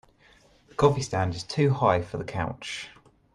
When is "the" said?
0.67-0.73, 2.17-2.23